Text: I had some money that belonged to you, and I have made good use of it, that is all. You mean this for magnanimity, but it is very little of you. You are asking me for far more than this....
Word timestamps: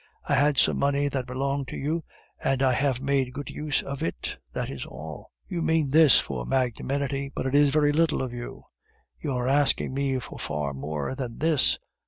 I 0.27 0.33
had 0.33 0.57
some 0.57 0.79
money 0.79 1.09
that 1.09 1.27
belonged 1.27 1.67
to 1.67 1.77
you, 1.77 2.03
and 2.43 2.63
I 2.63 2.71
have 2.73 2.99
made 2.99 3.33
good 3.33 3.51
use 3.51 3.83
of 3.83 4.01
it, 4.01 4.37
that 4.51 4.67
is 4.67 4.83
all. 4.83 5.29
You 5.47 5.61
mean 5.61 5.91
this 5.91 6.17
for 6.19 6.43
magnanimity, 6.43 7.31
but 7.35 7.45
it 7.45 7.53
is 7.53 7.69
very 7.69 7.91
little 7.91 8.23
of 8.23 8.33
you. 8.33 8.63
You 9.21 9.33
are 9.33 9.47
asking 9.47 9.93
me 9.93 10.17
for 10.17 10.39
far 10.39 10.73
more 10.73 11.13
than 11.13 11.37
this.... 11.37 11.77